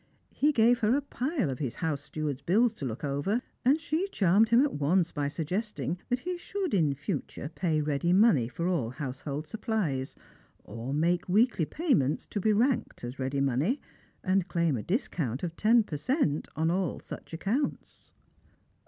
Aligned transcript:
He 0.33 0.51
gave 0.51 0.79
her 0.79 0.95
a 0.97 1.01
pile 1.03 1.51
of 1.51 1.59
his 1.59 1.75
house 1.75 2.01
steward's 2.01 2.41
bills 2.41 2.73
to 2.73 2.85
look 2.85 3.03
over, 3.03 3.43
and 3.63 3.79
she 3.79 4.07
charmed 4.07 4.49
him 4.49 4.63
at 4.63 4.73
once 4.73 5.11
by 5.11 5.27
suggesting 5.27 5.99
that 6.09 6.21
he 6.21 6.39
should, 6.39 6.73
in 6.73 6.95
future, 6.95 7.49
pay 7.53 7.81
ready 7.81 8.11
money 8.11 8.47
for 8.47 8.67
all 8.67 8.89
household 8.89 9.45
supplies— 9.45 10.15
or 10.63 10.91
make 10.91 11.29
weekly 11.29 11.65
payments, 11.65 12.25
to 12.25 12.41
be 12.41 12.51
ranked 12.51 13.03
as 13.03 13.19
ready 13.19 13.41
money— 13.41 13.79
and 14.23 14.47
claim 14.47 14.75
a 14.75 14.81
discount 14.81 15.43
of 15.43 15.55
ten 15.55 15.83
percent 15.83 16.47
n 16.57 16.71
all 16.71 16.99
such 16.99 17.31
accounts. 17.31 18.11